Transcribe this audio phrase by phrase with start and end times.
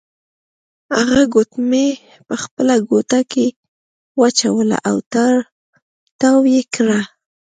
[0.95, 1.89] هغه ګوتمۍ
[2.27, 3.45] په خپله ګوته کې
[4.19, 4.95] واچوله او
[6.21, 6.99] تاو یې کړه.